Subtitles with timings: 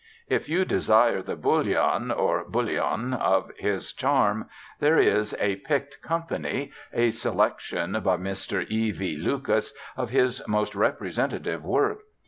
[0.27, 6.71] If you desire the bouillon (or bullion) of his charm, there is A Picked Company,
[6.91, 8.65] a selection (by Mr.
[8.67, 8.89] E.
[8.89, 9.15] V.
[9.15, 11.99] Lucas) of his most representative work.